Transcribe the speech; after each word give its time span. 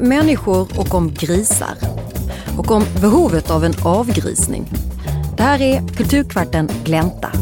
människor 0.00 0.78
och 0.78 0.94
om 0.94 1.14
grisar. 1.14 1.78
Och 2.58 2.70
om 2.70 2.84
behovet 3.00 3.50
av 3.50 3.64
en 3.64 3.74
avgrisning. 3.84 4.68
Det 5.36 5.42
här 5.42 5.62
är 5.62 5.88
Kulturkvarten 5.88 6.68
Glänta. 6.84 7.32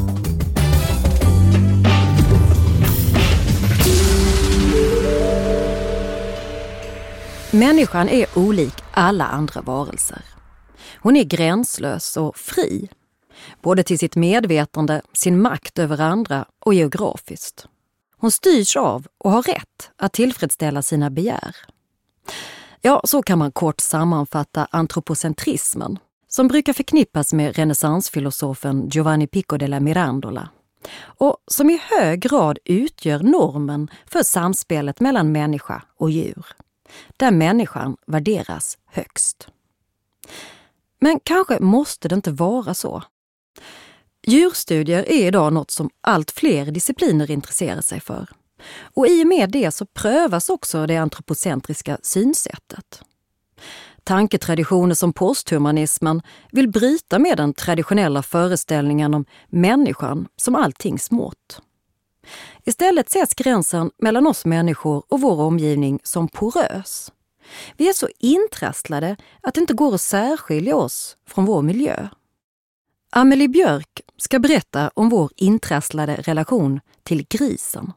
Människan 7.51 8.09
är 8.09 8.27
olik 8.35 8.75
alla 8.93 9.25
andra 9.25 9.61
varelser. 9.61 10.23
Hon 11.01 11.17
är 11.17 11.25
gränslös 11.25 12.17
och 12.17 12.37
fri. 12.37 12.89
Både 13.63 13.83
till 13.83 13.99
sitt 13.99 14.17
medvetande, 14.17 15.03
sin 15.13 15.43
makt 15.43 15.79
över 15.79 16.01
andra 16.01 16.47
och 16.61 16.75
geografiskt. 16.75 17.67
Hon 18.19 18.31
styrs 18.31 18.77
av 18.77 19.07
och 19.19 19.31
har 19.31 19.43
rätt 19.43 19.91
att 19.97 20.13
tillfredsställa 20.13 20.83
sina 20.83 21.11
begär. 21.11 21.57
Ja, 22.81 23.01
så 23.05 23.23
kan 23.23 23.39
man 23.39 23.53
kort 23.53 23.81
sammanfatta 23.81 24.69
antropocentrismen 24.71 25.99
som 26.29 26.49
brukar 26.49 26.73
förknippas 26.73 27.33
med 27.33 27.57
renässansfilosofen 27.57 28.89
Giovanni 28.89 29.27
Pico 29.27 29.57
della 29.57 29.81
Mirandola 29.81 30.49
och 31.05 31.37
som 31.47 31.71
i 31.71 31.81
hög 31.91 32.21
grad 32.21 32.59
utgör 32.65 33.19
normen 33.19 33.91
för 34.07 34.23
samspelet 34.23 35.01
mellan 35.01 35.33
människa 35.33 35.83
och 35.97 36.11
djur, 36.11 36.47
där 37.17 37.31
människan 37.31 37.97
värderas 38.07 38.79
högst. 38.87 39.49
Men 41.01 41.21
kanske 41.21 41.61
måste 41.61 42.09
det 42.09 42.15
inte 42.15 42.31
vara 42.31 42.75
så. 42.75 43.03
Djurstudier 44.27 45.09
är 45.09 45.27
idag 45.27 45.53
något 45.53 45.71
som 45.71 45.91
allt 46.01 46.31
fler 46.31 46.67
discipliner 46.67 47.31
intresserar 47.31 47.81
sig 47.81 48.01
för. 48.01 48.29
Och 48.95 49.07
i 49.07 49.23
och 49.23 49.27
med 49.27 49.51
det 49.51 49.71
så 49.71 49.87
prövas 49.87 50.49
också 50.49 50.87
det 50.87 50.97
antropocentriska 50.97 51.99
synsättet. 52.03 53.03
Tanketraditioner 54.05 54.95
som 54.95 55.13
posthumanismen 55.13 56.23
vill 56.53 56.69
bryta 56.69 57.19
med 57.19 57.37
den 57.37 57.55
traditionella 57.55 58.23
föreställningen 58.23 59.15
om 59.15 59.25
människan 59.49 60.29
som 60.37 60.55
alltings 60.55 61.11
mått. 61.11 61.61
Istället 62.65 63.09
ses 63.09 63.35
gränsen 63.35 63.91
mellan 63.99 64.27
oss 64.27 64.45
människor 64.45 65.03
och 65.09 65.21
vår 65.21 65.41
omgivning 65.41 66.01
som 66.03 66.29
porös. 66.29 67.13
Vi 67.77 67.89
är 67.89 67.93
så 67.93 68.09
intrasslade 68.19 69.17
att 69.43 69.55
det 69.55 69.61
inte 69.61 69.75
går 69.75 69.95
att 69.95 70.01
särskilja 70.01 70.77
oss 70.77 71.17
från 71.29 71.45
vår 71.45 71.63
miljö. 71.63 72.09
Amelie 73.11 73.49
Björk 73.49 74.01
ska 74.17 74.39
berätta 74.39 74.91
om 74.95 75.09
vår 75.09 75.31
intrasslade 75.37 76.15
relation 76.15 76.81
till 77.03 77.27
grisen. 77.29 77.93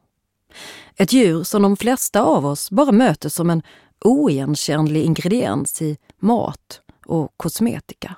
Ett 0.96 1.12
djur 1.12 1.42
som 1.42 1.62
de 1.62 1.76
flesta 1.76 2.22
av 2.22 2.46
oss 2.46 2.70
bara 2.70 2.92
möter 2.92 3.28
som 3.28 3.50
en 3.50 3.62
oigenkännlig 4.04 5.04
ingrediens 5.04 5.82
i 5.82 5.98
mat 6.18 6.80
och 7.06 7.34
kosmetika. 7.36 8.16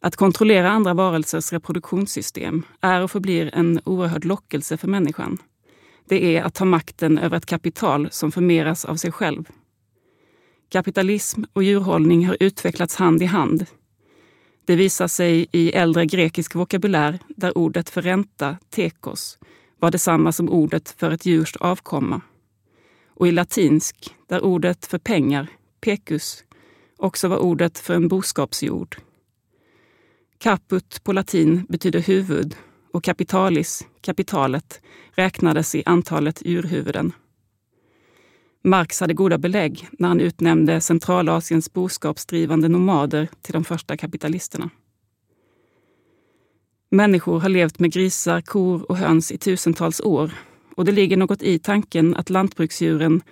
Att 0.00 0.16
kontrollera 0.16 0.70
andra 0.70 0.94
varelsers 0.94 1.52
reproduktionssystem 1.52 2.62
är 2.80 3.02
och 3.02 3.10
förblir 3.10 3.54
en 3.54 3.80
oerhörd 3.84 4.24
lockelse 4.24 4.76
för 4.76 4.88
människan. 4.88 5.38
Det 6.08 6.36
är 6.36 6.42
att 6.42 6.54
ta 6.54 6.64
makten 6.64 7.18
över 7.18 7.36
ett 7.36 7.46
kapital 7.46 8.08
som 8.10 8.32
förmeras 8.32 8.84
av 8.84 8.96
sig 8.96 9.12
själv. 9.12 9.44
Kapitalism 10.68 11.42
och 11.52 11.62
djurhållning 11.62 12.26
har 12.26 12.36
utvecklats 12.40 12.96
hand 12.96 13.22
i 13.22 13.26
hand. 13.26 13.66
Det 14.64 14.76
visar 14.76 15.08
sig 15.08 15.46
i 15.52 15.72
äldre 15.72 16.06
grekisk 16.06 16.54
vokabulär 16.54 17.18
där 17.28 17.58
ordet 17.58 17.90
för 17.90 18.02
ränta, 18.02 18.56
tekos, 18.70 19.38
var 19.82 19.90
detsamma 19.90 20.32
som 20.32 20.48
ordet 20.48 20.94
för 20.98 21.10
ett 21.10 21.26
djurs 21.26 21.56
avkomma. 21.56 22.20
Och 23.08 23.28
i 23.28 23.32
latinsk, 23.32 24.16
där 24.26 24.44
ordet 24.44 24.86
för 24.86 24.98
pengar, 24.98 25.46
pecus, 25.80 26.44
också 26.96 27.28
var 27.28 27.38
ordet 27.38 27.78
för 27.78 27.94
en 27.94 28.08
boskapsjord. 28.08 28.96
Caput 30.38 31.04
på 31.04 31.12
latin 31.12 31.66
betyder 31.68 32.00
huvud 32.00 32.56
och 32.92 33.04
capitalis, 33.04 33.86
kapitalet, 34.00 34.80
räknades 35.10 35.74
i 35.74 35.82
antalet 35.86 36.42
djurhuvuden. 36.46 37.12
Marx 38.64 39.00
hade 39.00 39.14
goda 39.14 39.38
belägg 39.38 39.88
när 39.92 40.08
han 40.08 40.20
utnämnde 40.20 40.80
Centralasiens 40.80 41.72
boskapsdrivande 41.72 42.68
nomader 42.68 43.28
till 43.42 43.52
de 43.52 43.64
första 43.64 43.96
kapitalisterna. 43.96 44.70
Människor 46.94 47.40
har 47.40 47.48
levt 47.48 47.78
med 47.78 47.92
grisar, 47.92 48.40
kor 48.40 48.90
och 48.90 48.96
höns 48.96 49.32
i 49.32 49.38
tusentals 49.38 50.00
år 50.00 50.30
och 50.76 50.84
det 50.84 50.92
ligger 50.92 51.16
något 51.16 51.42
i 51.42 51.58
tanken 51.58 52.16
att 52.16 52.30
lantbruksdjuren 52.30 53.22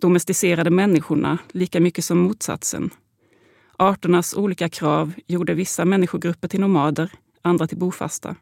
domesticerade 0.00 0.70
människorna 0.70 1.38
lika 1.52 1.80
mycket 1.80 2.04
som 2.04 2.18
motsatsen. 2.18 2.90
Arternas 3.76 4.34
olika 4.34 4.68
krav 4.68 5.12
gjorde 5.26 5.54
vissa 5.54 5.84
människogrupper 5.84 6.48
till 6.48 6.60
nomader, 6.60 7.12
andra 7.42 7.66
till 7.66 7.78
bofasta. 7.78 8.36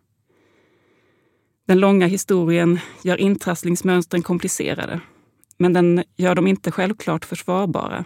Den 1.67 1.81
långa 1.81 2.07
historien 2.07 2.79
gör 3.03 3.17
intrasslingsmönstren 3.17 4.23
komplicerade, 4.23 5.01
men 5.59 5.73
den 5.73 6.05
gör 6.17 6.35
dem 6.35 6.47
inte 6.47 6.71
självklart 6.71 7.25
försvarbara. 7.25 8.05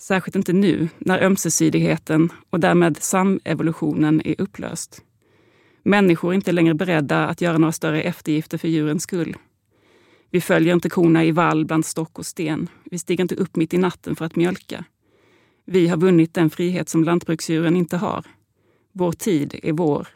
Särskilt 0.00 0.36
inte 0.36 0.52
nu 0.52 0.88
när 0.98 1.22
ömsesidigheten 1.22 2.32
och 2.50 2.60
därmed 2.60 3.02
samevolutionen 3.02 4.22
är 4.24 4.40
upplöst. 4.40 5.02
Människor 5.82 6.30
är 6.30 6.34
inte 6.34 6.52
längre 6.52 6.74
beredda 6.74 7.26
att 7.26 7.40
göra 7.40 7.58
några 7.58 7.72
större 7.72 8.02
eftergifter 8.02 8.58
för 8.58 8.68
djurens 8.68 9.02
skull. 9.02 9.36
Vi 10.30 10.40
följer 10.40 10.74
inte 10.74 10.88
korna 10.88 11.24
i 11.24 11.30
vall 11.30 11.64
bland 11.64 11.84
stock 11.84 12.18
och 12.18 12.26
sten. 12.26 12.68
Vi 12.84 12.98
stiger 12.98 13.24
inte 13.24 13.34
upp 13.34 13.56
mitt 13.56 13.74
i 13.74 13.78
natten 13.78 14.16
för 14.16 14.24
att 14.24 14.36
mjölka. 14.36 14.84
Vi 15.64 15.88
har 15.88 15.96
vunnit 15.96 16.34
den 16.34 16.50
frihet 16.50 16.88
som 16.88 17.04
lantbruksdjuren 17.04 17.76
inte 17.76 17.96
har. 17.96 18.26
Vår 18.92 19.12
tid 19.12 19.60
är 19.62 19.72
vår 19.72 20.08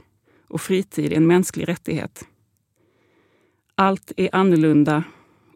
och 0.48 0.60
fritid 0.60 1.12
är 1.12 1.16
en 1.16 1.26
mänsklig 1.26 1.68
rättighet. 1.68 2.24
Allt 3.74 4.12
är 4.16 4.28
annorlunda 4.32 5.04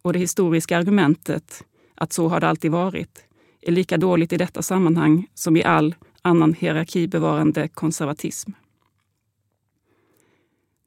och 0.02 0.12
det 0.12 0.18
historiska 0.18 0.78
argumentet 0.78 1.64
att 1.94 2.12
så 2.12 2.28
har 2.28 2.40
det 2.40 2.48
alltid 2.48 2.70
varit 2.70 3.24
är 3.60 3.72
lika 3.72 3.96
dåligt 3.96 4.32
i 4.32 4.36
detta 4.36 4.62
sammanhang 4.62 5.26
som 5.34 5.56
i 5.56 5.64
all 5.64 5.94
annan 6.22 6.54
hierarkibevarande 6.54 7.68
konservatism. 7.68 8.50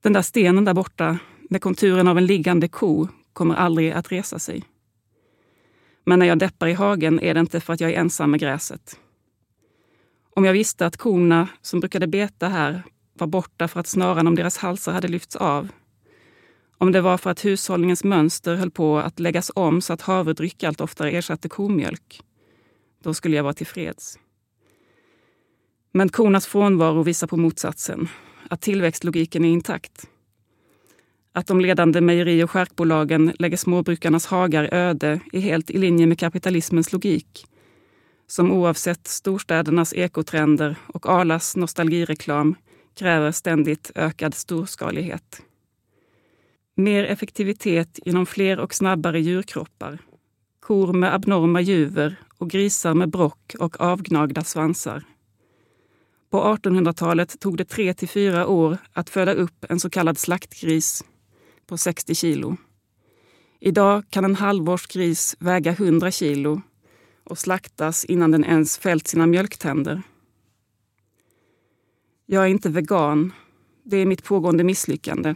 Den 0.03 0.13
där 0.13 0.21
stenen 0.21 0.65
där 0.65 0.73
borta 0.73 1.19
med 1.49 1.61
konturen 1.61 2.07
av 2.07 2.17
en 2.17 2.25
liggande 2.25 2.67
ko 2.67 3.07
kommer 3.33 3.55
aldrig 3.55 3.91
att 3.91 4.11
resa 4.11 4.39
sig. 4.39 4.63
Men 6.05 6.19
när 6.19 6.25
jag 6.25 6.39
deppar 6.39 6.67
i 6.67 6.73
hagen 6.73 7.19
är 7.19 7.33
det 7.33 7.39
inte 7.39 7.59
för 7.59 7.73
att 7.73 7.81
jag 7.81 7.91
är 7.91 7.99
ensam 7.99 8.31
med 8.31 8.39
gräset. 8.39 8.99
Om 10.35 10.45
jag 10.45 10.53
visste 10.53 10.85
att 10.85 10.97
korna 10.97 11.47
som 11.61 11.79
brukade 11.79 12.07
beta 12.07 12.47
här 12.47 12.83
var 13.13 13.27
borta 13.27 13.67
för 13.67 13.79
att 13.79 13.87
snaran 13.87 14.27
om 14.27 14.35
deras 14.35 14.57
halsar 14.57 14.93
hade 14.93 15.07
lyfts 15.07 15.35
av. 15.35 15.69
Om 16.77 16.91
det 16.91 17.01
var 17.01 17.17
för 17.17 17.29
att 17.29 17.45
hushållningens 17.45 18.03
mönster 18.03 18.55
höll 18.55 18.71
på 18.71 18.97
att 18.97 19.19
läggas 19.19 19.51
om 19.55 19.81
så 19.81 19.93
att 19.93 20.01
havredryck 20.01 20.63
allt 20.63 20.81
oftare 20.81 21.11
ersatte 21.11 21.49
komjölk. 21.49 22.21
Då 23.03 23.13
skulle 23.13 23.35
jag 23.35 23.43
vara 23.43 23.53
tillfreds. 23.53 24.19
Men 25.91 26.09
kornas 26.09 26.47
frånvaro 26.47 27.03
visar 27.03 27.27
på 27.27 27.37
motsatsen, 27.37 28.07
att 28.49 28.61
tillväxtlogiken 28.61 29.45
är 29.45 29.49
intakt. 29.49 30.09
Att 31.33 31.47
de 31.47 31.61
ledande 31.61 32.01
mejeri 32.01 32.43
och 32.43 32.51
skärkbolagen 32.51 33.33
lägger 33.39 33.57
småbrukarnas 33.57 34.25
hagar 34.25 34.73
öde 34.73 35.19
är 35.33 35.39
helt 35.39 35.69
i 35.69 35.77
linje 35.77 36.07
med 36.07 36.19
kapitalismens 36.19 36.93
logik 36.93 37.45
som 38.31 38.51
oavsett 38.51 39.07
storstädernas 39.07 39.93
ekotrender 39.93 40.75
och 40.87 41.09
Arlas 41.09 41.55
nostalgireklam 41.55 42.55
kräver 42.95 43.31
ständigt 43.31 43.91
ökad 43.95 44.33
storskalighet. 44.33 45.41
Mer 46.75 47.03
effektivitet 47.03 47.99
genom 48.05 48.25
fler 48.25 48.59
och 48.59 48.73
snabbare 48.73 49.19
djurkroppar. 49.19 49.99
Kor 50.59 50.93
med 50.93 51.13
abnorma 51.15 51.61
juver 51.61 52.15
och 52.41 52.49
grisar 52.49 52.93
med 52.93 53.09
brock 53.09 53.55
och 53.59 53.81
avgnagda 53.81 54.43
svansar. 54.43 55.03
På 56.29 56.43
1800-talet 56.43 57.39
tog 57.39 57.57
det 57.57 57.65
tre 57.65 57.93
till 57.93 58.09
fyra 58.09 58.47
år 58.47 58.77
att 58.93 59.09
föda 59.09 59.33
upp 59.33 59.65
en 59.69 59.79
så 59.79 59.89
kallad 59.89 60.17
slaktgris 60.17 61.03
på 61.65 61.77
60 61.77 62.15
kilo. 62.15 62.57
Idag 63.59 64.03
kan 64.09 64.25
en 64.25 64.35
halvårsgris 64.35 65.35
väga 65.39 65.71
100 65.71 66.11
kilo 66.11 66.61
och 67.23 67.37
slaktas 67.37 68.05
innan 68.05 68.31
den 68.31 68.45
ens 68.45 68.77
fällt 68.77 69.07
sina 69.07 69.27
mjölktänder. 69.27 70.01
Jag 72.25 72.43
är 72.43 72.47
inte 72.47 72.69
vegan. 72.69 73.33
Det 73.83 73.97
är 73.97 74.05
mitt 74.05 74.23
pågående 74.23 74.63
misslyckande. 74.63 75.35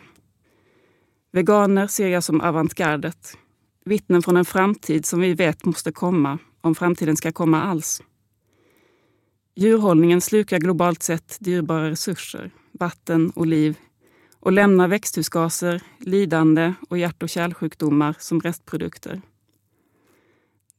Veganer 1.32 1.88
ser 1.88 2.08
jag 2.08 2.24
som 2.24 2.42
avantgardet. 2.42 3.38
Vittnen 3.86 4.22
från 4.22 4.38
en 4.38 4.46
framtid 4.46 5.06
som 5.06 5.20
vi 5.20 5.34
vet 5.34 5.66
måste 5.66 5.92
komma, 5.92 6.40
om 6.66 6.76
framtiden 6.76 7.18
ska 7.18 7.32
komma 7.32 7.64
alls. 7.64 8.02
Djurhållningen 9.56 10.22
slukar 10.22 10.60
globalt 10.60 11.04
sett 11.04 11.38
dyrbara 11.40 11.90
resurser, 11.90 12.52
vatten 12.72 13.30
och 13.30 13.48
liv 13.48 13.78
och 14.40 14.52
lämnar 14.52 14.88
växthusgaser, 14.88 15.82
lidande 16.00 16.74
och 16.90 16.98
hjärt 16.98 17.24
och 17.24 17.30
kärlsjukdomar 17.30 18.16
som 18.20 18.42
restprodukter. 18.42 19.22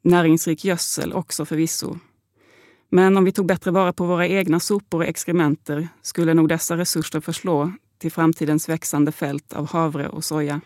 Näringsrik 0.02 0.64
gödsel 0.64 1.12
också 1.12 1.44
förvisso. 1.44 1.98
Men 2.88 3.16
om 3.16 3.24
vi 3.24 3.32
tog 3.32 3.46
bättre 3.46 3.70
vara 3.70 3.92
på 3.92 4.04
våra 4.06 4.26
egna 4.26 4.60
sopor 4.60 4.98
och 4.98 5.06
exkrementer 5.06 5.88
skulle 6.02 6.34
nog 6.34 6.48
dessa 6.48 6.76
resurser 6.76 7.20
förslå 7.20 7.72
till 7.98 8.12
framtidens 8.12 8.68
växande 8.68 9.12
fält 9.12 9.52
av 9.52 9.68
havre 9.68 10.08
och 10.08 10.24
soja. 10.24 10.60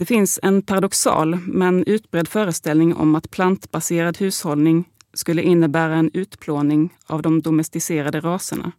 Det 0.00 0.06
finns 0.06 0.40
en 0.42 0.62
paradoxal 0.62 1.38
men 1.46 1.84
utbredd 1.84 2.28
föreställning 2.28 2.94
om 2.94 3.14
att 3.14 3.30
plantbaserad 3.30 4.18
hushållning 4.18 4.88
skulle 5.14 5.42
innebära 5.42 5.94
en 5.94 6.10
utplåning 6.14 6.94
av 7.06 7.22
de 7.22 7.40
domesticerade 7.40 8.20
raserna. 8.20 8.72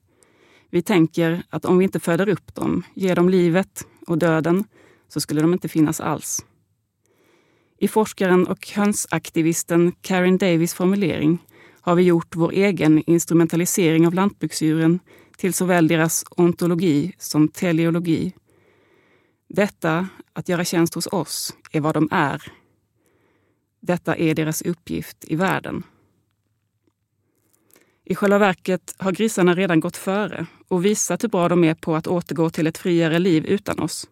Vi 0.70 0.82
tänker 0.82 1.44
att 1.50 1.66
om 1.66 1.78
vi 1.78 1.84
inte 1.84 2.00
föder 2.00 2.30
upp 2.30 2.56
dem, 2.56 2.84
ger 2.94 3.16
dem 3.16 3.30
livet 3.30 3.88
och 4.08 4.18
döden, 4.18 4.64
så 5.08 5.20
skulle 5.20 5.42
de 5.42 5.54
inte 5.54 5.70
finnas 5.70 6.02
alls. 6.02 6.46
I 7.80 7.88
forskaren 7.88 8.48
och 8.48 8.68
hönsaktivisten 8.68 9.92
Karen 10.02 10.38
Davis 10.38 10.74
formulering 10.74 11.38
har 11.82 11.96
vi 11.96 12.04
gjort 12.04 12.36
vår 12.36 12.52
egen 12.52 13.04
instrumentalisering 13.10 14.08
av 14.08 14.14
lantbruksdjuren 14.14 15.00
till 15.38 15.54
såväl 15.54 15.88
deras 15.88 16.26
ontologi 16.30 17.14
som 17.18 17.48
teleologi. 17.48 18.34
Detta, 19.54 20.08
att 20.34 20.50
göra 20.50 20.66
tjänst 20.66 20.94
hos 20.94 21.08
oss, 21.08 21.56
är 21.72 21.82
vad 21.82 21.94
de 21.94 22.08
är. 22.12 22.52
Detta 23.80 24.16
är 24.16 24.36
deras 24.36 24.62
uppgift 24.62 25.18
i 25.22 25.36
världen. 25.36 25.84
I 28.06 28.16
själva 28.16 28.38
verket 28.38 28.96
har 28.98 29.12
grisarna 29.12 29.56
redan 29.56 29.80
gått 29.80 29.98
före 29.98 30.46
och 30.68 30.86
visat 30.86 31.24
hur 31.24 31.30
bra 31.30 31.50
de 31.50 31.64
är 31.64 31.74
på 31.74 31.96
att 31.96 32.08
återgå 32.08 32.50
till 32.50 32.68
ett 32.68 32.78
friare 32.78 33.20
liv 33.20 33.46
utan 33.46 33.80
oss. 33.80 34.10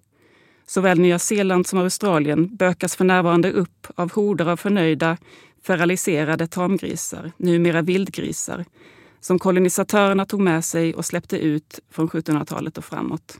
Såväl 0.66 1.00
Nya 1.00 1.20
Zeeland 1.20 1.68
som 1.68 1.80
Australien 1.80 2.56
bökas 2.56 2.96
för 2.96 3.06
närvarande 3.06 3.52
upp 3.52 3.88
av 3.96 4.12
horder 4.12 4.50
av 4.50 4.58
förnöjda, 4.58 5.18
feraliserade 5.64 6.48
tamgrisar, 6.48 7.32
numera 7.38 7.82
vildgrisar, 7.82 8.66
som 9.20 9.40
kolonisatörerna 9.40 10.26
tog 10.26 10.42
med 10.42 10.66
sig 10.66 10.96
och 10.96 11.06
släppte 11.06 11.38
ut 11.38 11.80
från 11.90 12.10
1700-talet 12.10 12.78
och 12.78 12.86
framåt. 12.86 13.40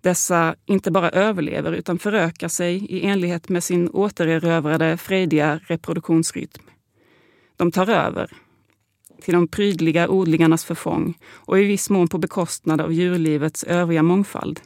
Dessa 0.00 0.54
inte 0.66 0.90
bara 0.90 1.10
överlever 1.10 1.72
utan 1.72 1.98
förökar 1.98 2.48
sig 2.48 2.74
i 2.76 3.06
enlighet 3.06 3.48
med 3.48 3.64
sin 3.64 3.90
återerövrade 3.90 4.96
frejdiga 4.96 5.60
reproduktionsrytm. 5.66 6.62
De 7.56 7.72
tar 7.72 7.88
över, 7.90 8.32
till 9.20 9.34
de 9.34 9.48
prydliga 9.48 10.08
odlingarnas 10.08 10.64
förfång 10.64 11.18
och 11.32 11.58
i 11.58 11.64
viss 11.64 11.90
mån 11.90 12.08
på 12.08 12.18
bekostnad 12.18 12.80
av 12.80 12.92
djurlivets 12.92 13.64
övriga 13.64 14.02
mångfald. 14.02 14.60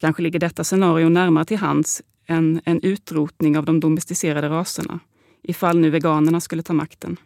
Kanske 0.00 0.22
ligger 0.22 0.38
detta 0.38 0.64
scenario 0.64 1.08
närmare 1.08 1.44
till 1.44 1.58
hands 1.58 2.02
än 2.26 2.60
en 2.64 2.80
utrotning 2.82 3.58
av 3.58 3.64
de 3.64 3.80
domesticerade 3.80 4.48
raserna, 4.48 5.00
ifall 5.42 5.78
nu 5.78 5.90
veganerna 5.90 6.40
skulle 6.40 6.62
ta 6.62 6.72
makten. 6.72 7.16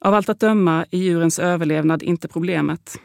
Av 0.00 0.14
allt 0.14 0.28
att 0.28 0.40
döma 0.40 0.86
är 0.90 0.98
djurens 0.98 1.38
överlevnad 1.38 2.02
inte 2.02 2.28
problemet. 2.28 3.00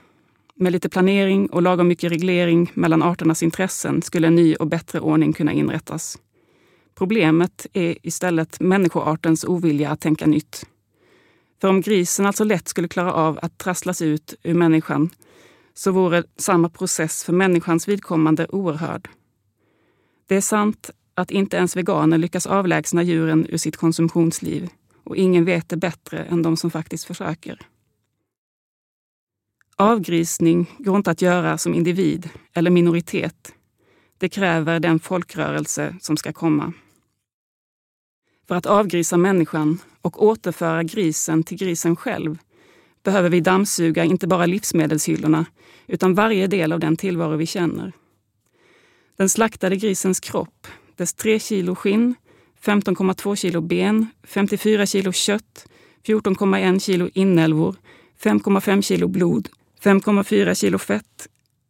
Med 0.55 0.71
lite 0.71 0.89
planering 0.89 1.47
och 1.47 1.61
lagom 1.61 1.87
mycket 1.87 2.11
reglering 2.11 2.71
mellan 2.73 3.03
arternas 3.03 3.43
intressen 3.43 4.01
skulle 4.01 4.27
en 4.27 4.35
ny 4.35 4.55
och 4.55 4.67
bättre 4.67 4.99
ordning 4.99 5.33
kunna 5.33 5.51
inrättas. 5.51 6.17
Problemet 6.95 7.67
är 7.73 7.97
istället 8.07 8.59
människoartens 8.59 9.43
ovilja 9.43 9.89
att 9.89 10.01
tänka 10.01 10.25
nytt. 10.25 10.65
För 11.61 11.67
om 11.67 11.81
grisen 11.81 12.25
alltså 12.25 12.43
lätt 12.43 12.67
skulle 12.67 12.87
klara 12.87 13.13
av 13.13 13.39
att 13.41 13.57
trasslas 13.57 14.01
ut 14.01 14.35
ur 14.43 14.53
människan 14.53 15.09
så 15.73 15.91
vore 15.91 16.23
samma 16.37 16.69
process 16.69 17.23
för 17.23 17.33
människans 17.33 17.87
vidkommande 17.87 18.47
oerhörd. 18.49 19.09
Det 20.27 20.35
är 20.35 20.41
sant 20.41 20.89
att 21.15 21.31
inte 21.31 21.57
ens 21.57 21.75
veganer 21.75 22.17
lyckas 22.17 22.47
avlägsna 22.47 23.03
djuren 23.03 23.45
ur 23.49 23.57
sitt 23.57 23.77
konsumtionsliv 23.77 24.69
och 25.03 25.15
ingen 25.15 25.45
vet 25.45 25.69
det 25.69 25.77
bättre 25.77 26.19
än 26.19 26.41
de 26.41 26.57
som 26.57 26.71
faktiskt 26.71 27.05
försöker. 27.05 27.59
Avgrisning 29.75 30.71
går 30.77 30.97
inte 30.97 31.11
att 31.11 31.21
göra 31.21 31.57
som 31.57 31.73
individ 31.73 32.29
eller 32.53 32.71
minoritet. 32.71 33.53
Det 34.17 34.29
kräver 34.29 34.79
den 34.79 34.99
folkrörelse 34.99 35.95
som 36.01 36.17
ska 36.17 36.33
komma. 36.33 36.73
För 38.47 38.55
att 38.55 38.65
avgrisa 38.65 39.17
människan 39.17 39.79
och 40.01 40.23
återföra 40.23 40.83
grisen 40.83 41.43
till 41.43 41.57
grisen 41.57 41.95
själv 41.95 42.37
behöver 43.03 43.29
vi 43.29 43.39
dammsuga 43.39 44.03
inte 44.03 44.27
bara 44.27 44.45
livsmedelshyllorna 44.45 45.45
utan 45.87 46.13
varje 46.13 46.47
del 46.47 46.71
av 46.71 46.79
den 46.79 46.97
tillvaro 46.97 47.35
vi 47.35 47.45
känner. 47.45 47.93
Den 49.17 49.29
slaktade 49.29 49.75
grisens 49.75 50.19
kropp, 50.19 50.67
dess 50.95 51.13
3 51.13 51.39
kilo 51.39 51.75
skinn, 51.75 52.15
15,2 52.63 53.35
kilo 53.35 53.61
ben, 53.61 54.07
54 54.23 54.85
kilo 54.85 55.11
kött, 55.11 55.67
14,1 56.05 56.79
kilo 56.79 57.09
inälvor, 57.13 57.75
5,5 58.23 58.81
kilo 58.81 59.07
blod, 59.07 59.49
5,4 59.83 60.53
kilo 60.53 60.77
fett 60.77 61.27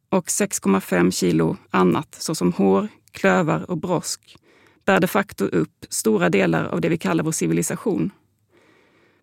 och 0.10 0.28
6,5 0.28 1.12
kilo 1.12 1.58
annat 1.70 2.16
såsom 2.20 2.54
hår, 2.54 2.88
klövar 3.12 3.72
och 3.72 3.78
brosk 3.78 4.38
bär 4.86 5.00
de 5.00 5.08
facto 5.08 5.46
upp 5.46 5.86
stora 5.90 6.30
delar 6.30 6.66
av 6.66 6.82
det 6.82 6.90
vi 6.90 6.98
kallar 6.98 7.24
vår 7.24 7.32
civilisation. 7.32 8.12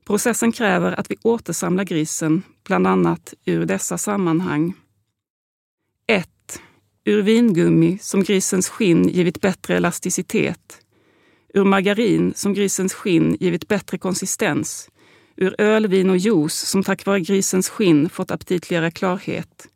Processen 0.06 0.52
kräver 0.52 0.92
att 0.92 1.10
vi 1.10 1.16
återsamlar 1.22 1.84
grisen, 1.84 2.42
bland 2.64 2.86
annat 2.86 3.34
ur 3.44 3.66
dessa 3.66 3.98
sammanhang. 3.98 4.74
1. 6.06 6.28
Ur 7.04 7.22
vingummi 7.22 7.98
som 7.98 8.22
grisens 8.22 8.68
skinn 8.68 9.08
givit 9.08 9.40
bättre 9.40 9.76
elasticitet. 9.76 10.80
Ur 11.54 11.64
margarin 11.64 12.32
som 12.36 12.54
grisens 12.54 12.94
skinn 12.94 13.36
givit 13.40 13.68
bättre 13.68 13.98
konsistens. 13.98 14.88
Ur 15.42 15.54
öl, 15.58 15.86
vin 15.86 16.10
och 16.10 16.16
juice 16.16 16.66
som 16.66 16.82
tack 16.82 17.06
vare 17.06 17.20
grisens 17.20 17.68
skinn 17.68 18.08
fått 18.08 18.30
aptitligare 18.30 18.90
klarhet. 18.90 19.68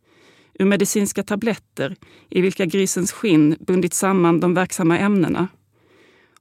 Ur 0.59 0.65
medicinska 0.65 1.23
tabletter 1.23 1.97
i 2.31 2.41
vilka 2.41 2.67
grisens 2.67 3.13
skinn 3.13 3.57
bundit 3.61 3.95
samman 3.95 4.41
de 4.41 4.55
verksamma 4.55 4.99
ämnena. 4.99 5.49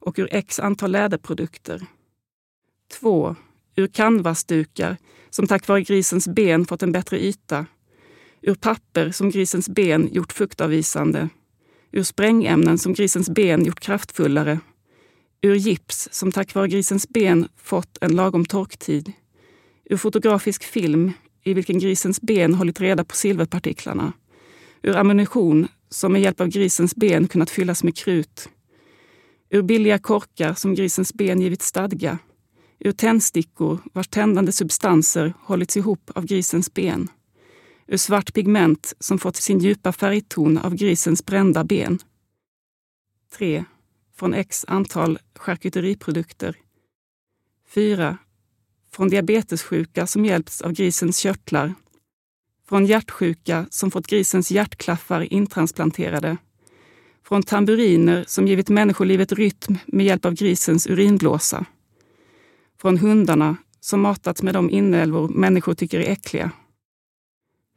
Och 0.00 0.18
ur 0.18 0.28
x 0.30 0.60
antal 0.60 0.90
läderprodukter. 0.90 1.86
2 3.00 3.36
ur 3.76 3.86
canvasdukar 3.86 4.96
som 5.30 5.46
tack 5.46 5.68
vare 5.68 5.82
grisens 5.82 6.28
ben 6.28 6.66
fått 6.66 6.82
en 6.82 6.92
bättre 6.92 7.24
yta, 7.24 7.66
ur 8.42 8.54
papper 8.54 9.10
som 9.10 9.30
grisens 9.30 9.68
ben 9.68 10.08
gjort 10.12 10.32
fuktavvisande, 10.32 11.28
ur 11.92 12.02
sprängämnen 12.02 12.78
som 12.78 12.94
grisens 12.94 13.30
ben 13.30 13.64
gjort 13.64 13.80
kraftfullare, 13.80 14.60
ur 15.44 15.54
gips 15.54 16.08
som 16.12 16.32
tack 16.32 16.54
vare 16.54 16.68
grisens 16.68 17.08
ben 17.08 17.48
fått 17.56 17.98
en 18.00 18.16
lagom 18.16 18.44
torktid, 18.44 19.12
ur 19.84 19.96
fotografisk 19.96 20.64
film 20.64 21.12
i 21.44 21.54
vilken 21.54 21.78
grisens 21.78 22.20
ben 22.20 22.54
hållit 22.54 22.80
reda 22.80 23.04
på 23.04 23.16
silverpartiklarna, 23.16 24.12
ur 24.82 24.96
ammunition 24.96 25.68
som 25.90 26.12
med 26.12 26.22
hjälp 26.22 26.40
av 26.40 26.48
grisens 26.48 26.96
ben 26.96 27.28
kunnat 27.28 27.50
fyllas 27.50 27.84
med 27.84 27.96
krut, 27.96 28.48
ur 29.50 29.62
billiga 29.62 29.98
korkar 29.98 30.54
som 30.54 30.74
grisens 30.74 31.14
ben 31.14 31.40
givit 31.40 31.62
stadga, 31.62 32.18
ur 32.78 32.92
tändstickor 32.92 33.78
vars 33.92 34.08
tändande 34.08 34.52
substanser 34.52 35.34
hållits 35.40 35.76
ihop 35.76 36.10
av 36.14 36.26
grisens 36.26 36.74
ben. 36.74 37.08
Ur 37.86 37.96
svart 37.96 38.34
pigment 38.34 38.94
som 39.00 39.18
fått 39.18 39.36
sin 39.36 39.58
djupa 39.58 39.92
färgton 39.92 40.58
av 40.58 40.74
grisens 40.74 41.26
brända 41.26 41.64
ben. 41.64 41.98
3. 43.38 43.64
Från 44.16 44.34
x 44.34 44.64
antal 44.68 45.18
charkuteriprodukter. 45.34 46.56
4. 47.68 48.18
Från 48.92 49.08
diabetessjuka 49.08 50.06
som 50.06 50.24
hjälpts 50.24 50.62
av 50.62 50.72
grisens 50.72 51.18
körtlar. 51.18 51.74
Från 52.68 52.86
hjärtsjuka 52.86 53.66
som 53.70 53.90
fått 53.90 54.06
grisens 54.06 54.50
hjärtklaffar 54.50 55.32
intransplanterade. 55.32 56.36
Från 57.22 57.42
tamburiner 57.42 58.24
som 58.26 58.48
givit 58.48 58.68
människolivet 58.68 59.32
rytm 59.32 59.78
med 59.86 60.06
hjälp 60.06 60.24
av 60.24 60.34
grisens 60.34 60.86
urinblåsa 60.86 61.66
från 62.84 62.98
hundarna 62.98 63.56
som 63.80 64.00
matats 64.00 64.42
med 64.42 64.54
de 64.54 64.70
inälvor 64.70 65.28
människor 65.28 65.74
tycker 65.74 66.00
är 66.00 66.10
äckliga. 66.10 66.50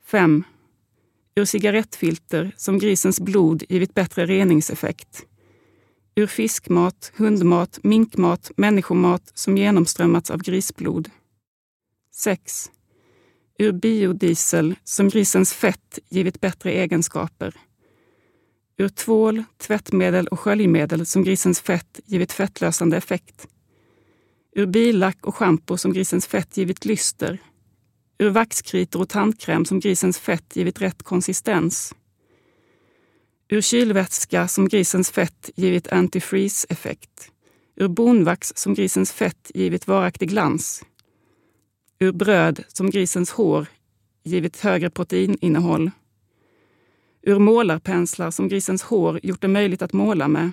5. 0.05 0.43
Ur 1.35 1.45
cigarettfilter 1.45 2.51
som 2.57 2.79
grisens 2.79 3.19
blod 3.19 3.63
givit 3.69 3.93
bättre 3.93 4.25
reningseffekt. 4.25 5.25
Ur 6.17 6.27
fiskmat, 6.27 7.11
hundmat, 7.15 7.79
minkmat, 7.83 8.51
människomat 8.55 9.31
som 9.33 9.57
genomströmmats 9.57 10.31
av 10.31 10.43
grisblod. 10.43 11.09
6. 12.11 12.71
Ur 13.59 13.71
biodiesel 13.71 14.75
som 14.83 15.09
grisens 15.09 15.53
fett 15.53 15.99
givit 16.09 16.41
bättre 16.41 16.71
egenskaper. 16.71 17.55
Ur 18.77 18.89
tvål, 18.89 19.43
tvättmedel 19.57 20.27
och 20.27 20.39
sköljmedel 20.39 21.05
som 21.05 21.23
grisens 21.23 21.61
fett 21.61 21.99
givit 22.05 22.31
fettlösande 22.31 22.97
effekt. 22.97 23.47
Ur 24.55 24.65
billack 24.65 25.27
och 25.27 25.35
schampo 25.35 25.77
som 25.77 25.93
grisens 25.93 26.27
fett 26.27 26.57
givit 26.57 26.85
lyster. 26.85 27.37
Ur 28.17 28.29
vaxkritor 28.29 29.01
och 29.01 29.09
tandkräm 29.09 29.65
som 29.65 29.79
grisens 29.79 30.19
fett 30.19 30.55
givit 30.55 30.81
rätt 30.81 31.03
konsistens. 31.03 31.95
Ur 33.49 33.61
kylvätska 33.61 34.47
som 34.47 34.67
grisens 34.67 35.11
fett 35.11 35.49
givit 35.55 35.87
antifreeze-effekt. 35.87 37.31
Ur 37.75 37.87
bonvax 37.87 38.53
som 38.55 38.73
grisens 38.73 39.11
fett 39.11 39.51
givit 39.53 39.87
varaktig 39.87 40.29
glans. 40.29 40.83
Ur 41.99 42.11
bröd 42.11 42.63
som 42.67 42.89
grisens 42.89 43.31
hår 43.31 43.67
givit 44.23 44.59
högre 44.59 44.89
proteininnehåll. 44.89 45.91
Ur 47.21 47.39
målarpenslar 47.39 48.31
som 48.31 48.47
grisens 48.47 48.83
hår 48.83 49.19
gjort 49.23 49.41
det 49.41 49.47
möjligt 49.47 49.81
att 49.81 49.93
måla 49.93 50.27
med. 50.27 50.51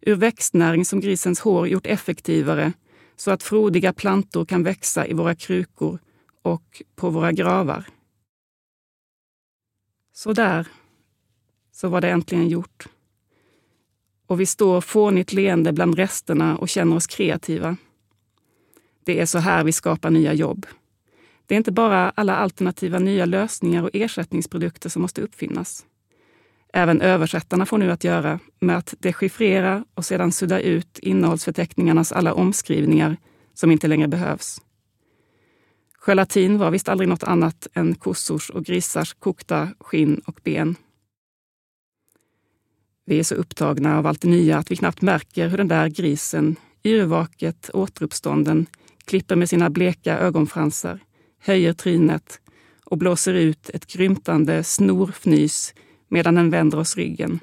Ur 0.00 0.14
växtnäring 0.14 0.84
som 0.84 1.00
grisens 1.00 1.40
hår 1.40 1.68
gjort 1.68 1.86
effektivare 1.86 2.72
så 3.16 3.30
att 3.30 3.42
frodiga 3.42 3.92
plantor 3.92 4.44
kan 4.44 4.62
växa 4.62 5.06
i 5.06 5.12
våra 5.12 5.34
krukor 5.34 5.98
och 6.42 6.82
på 6.96 7.10
våra 7.10 7.32
gravar. 7.32 7.88
Så 10.12 10.32
där, 10.32 10.68
så 11.82 11.88
var 11.88 12.00
det 12.00 12.10
äntligen 12.10 12.48
gjort. 12.48 12.86
Och 14.26 14.40
vi 14.40 14.46
står 14.46 14.80
fånigt 14.80 15.32
leende 15.32 15.72
bland 15.72 15.94
resterna 15.94 16.56
och 16.56 16.68
känner 16.68 16.96
oss 16.96 17.06
kreativa. 17.06 17.76
Det 19.04 19.20
är 19.20 19.26
så 19.26 19.38
här 19.38 19.64
vi 19.64 19.72
skapar 19.72 20.10
nya 20.10 20.32
jobb. 20.32 20.66
Det 21.46 21.54
är 21.54 21.56
inte 21.56 21.72
bara 21.72 22.10
alla 22.10 22.36
alternativa 22.36 22.98
nya 22.98 23.24
lösningar 23.24 23.82
och 23.82 23.90
ersättningsprodukter 23.92 24.88
som 24.88 25.02
måste 25.02 25.22
uppfinnas. 25.22 25.86
Även 26.72 27.00
översättarna 27.00 27.66
får 27.66 27.78
nu 27.78 27.90
att 27.90 28.04
göra 28.04 28.38
med 28.60 28.76
att 28.76 28.94
dechiffrera 28.98 29.84
och 29.94 30.04
sedan 30.04 30.32
sudda 30.32 30.60
ut 30.60 30.98
innehållsförteckningarnas 30.98 32.12
alla 32.12 32.34
omskrivningar 32.34 33.16
som 33.54 33.70
inte 33.70 33.88
längre 33.88 34.08
behövs. 34.08 34.60
Gelatin 36.06 36.58
var 36.58 36.70
visst 36.70 36.88
aldrig 36.88 37.08
något 37.08 37.22
annat 37.22 37.66
än 37.74 37.94
kossors 37.94 38.50
och 38.50 38.64
grisars 38.64 39.14
kokta 39.14 39.68
skinn 39.80 40.20
och 40.26 40.40
ben. 40.44 40.76
Vi 43.04 43.18
är 43.18 43.22
så 43.22 43.34
upptagna 43.34 43.98
av 43.98 44.06
allt 44.06 44.20
det 44.20 44.28
nya 44.28 44.58
att 44.58 44.70
vi 44.70 44.76
knappt 44.76 45.02
märker 45.02 45.48
hur 45.48 45.58
den 45.58 45.68
där 45.68 45.88
grisen, 45.88 46.56
yrvaket 46.84 47.70
återuppstånden, 47.74 48.66
klipper 49.04 49.36
med 49.36 49.48
sina 49.48 49.70
bleka 49.70 50.18
ögonfransar, 50.18 51.00
höjer 51.38 51.72
trynet 51.72 52.40
och 52.84 52.98
blåser 52.98 53.34
ut 53.34 53.70
ett 53.70 53.86
grymtande 53.86 54.64
snorfnys 54.64 55.74
medan 56.08 56.34
den 56.34 56.50
vänder 56.50 56.78
oss 56.78 56.96
ryggen. 56.96 57.40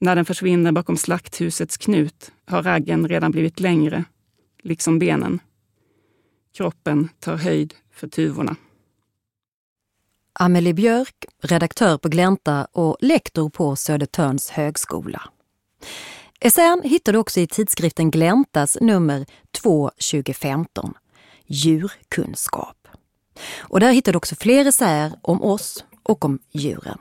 När 0.00 0.16
den 0.16 0.24
försvinner 0.24 0.72
bakom 0.72 0.96
slakthusets 0.96 1.76
knut 1.76 2.32
har 2.46 2.62
raggen 2.62 3.08
redan 3.08 3.30
blivit 3.30 3.60
längre, 3.60 4.04
liksom 4.62 4.98
benen. 4.98 5.40
Kroppen 6.56 7.08
tar 7.20 7.36
höjd 7.36 7.74
för 7.90 8.08
tuvorna. 8.08 8.56
Amelie 10.40 10.74
Björk, 10.74 11.24
redaktör 11.42 11.98
på 11.98 12.08
Glänta 12.08 12.66
och 12.72 12.96
lektor 13.00 13.50
på 13.50 13.76
Södertörns 13.76 14.50
högskola. 14.50 15.22
Essän 16.40 16.82
hittar 16.84 17.12
du 17.12 17.18
också 17.18 17.40
i 17.40 17.46
tidskriften 17.46 18.10
Gläntas 18.10 18.78
nummer 18.80 19.26
2 19.62 19.90
2015, 20.12 20.94
Djurkunskap. 21.46 22.76
Och 23.58 23.80
där 23.80 23.92
hittar 23.92 24.12
du 24.12 24.16
också 24.16 24.34
fler 24.34 24.66
essäer 24.66 25.12
om 25.22 25.42
oss 25.42 25.84
och 26.02 26.24
om 26.24 26.38
djuren. 26.52 26.98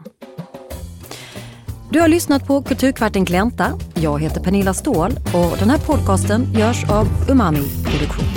Du 1.92 2.00
har 2.02 2.08
lyssnat 2.08 2.48
på 2.48 2.64
Kulturkvarten 2.64 3.26
Glänta. 3.26 3.80
Jag 3.94 4.22
heter 4.22 4.44
Pernilla 4.44 4.74
Ståhl 4.74 5.12
och 5.12 5.58
den 5.60 5.70
här 5.70 5.80
podcasten 5.80 6.54
görs 6.54 6.90
av 6.90 7.08
Umami 7.30 7.84
Produktion. 7.86 8.37